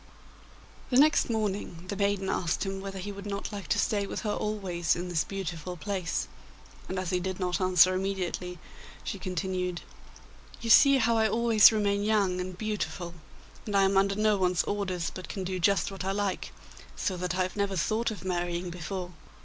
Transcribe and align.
The 0.89 0.97
next 0.97 1.29
morning 1.29 1.85
the 1.89 1.95
maiden 1.95 2.27
asked 2.27 2.65
him 2.65 2.81
whether 2.81 2.97
he 2.97 3.11
would 3.11 3.27
not 3.27 3.51
like 3.51 3.67
to 3.67 3.77
stay 3.77 4.07
with 4.07 4.21
her 4.21 4.33
always 4.33 4.95
in 4.95 5.09
this 5.09 5.23
beautiful 5.23 5.77
place, 5.77 6.27
and 6.89 6.97
as 6.97 7.11
he 7.11 7.19
did 7.19 7.39
not 7.39 7.61
answer 7.61 7.93
immediately, 7.93 8.57
she 9.03 9.19
continued: 9.19 9.81
'You 10.59 10.71
see 10.71 10.97
how 10.97 11.17
I 11.17 11.29
always 11.29 11.71
remain 11.71 12.03
young 12.03 12.41
and 12.41 12.57
beautiful, 12.57 13.13
and 13.67 13.77
I 13.77 13.83
am 13.83 13.95
under 13.95 14.15
no 14.15 14.37
one's 14.37 14.63
orders, 14.63 15.11
but 15.13 15.29
can 15.29 15.43
do 15.43 15.59
just 15.59 15.91
what 15.91 16.03
I 16.03 16.13
like, 16.13 16.51
so 16.95 17.15
that 17.17 17.35
I 17.35 17.43
have 17.43 17.55
never 17.55 17.75
thought 17.75 18.09
of 18.09 18.25
marrying 18.25 18.71
before. 18.71 19.11